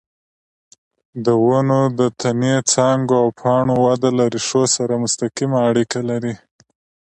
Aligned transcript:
د 1.25 1.27
ونو 1.45 1.79
د 1.99 2.01
تنې، 2.19 2.55
څانګو 2.71 3.15
او 3.23 3.27
پاڼو 3.39 3.75
وده 3.85 4.09
له 4.17 4.25
ریښو 4.33 4.63
سره 4.75 5.01
مستقیمه 5.03 5.59
اړیکه 5.69 5.99
لري. 6.09 6.35